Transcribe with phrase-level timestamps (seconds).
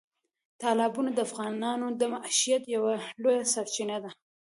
[0.61, 4.11] تالابونه د افغانانو د معیشت یوه لویه سرچینه ده.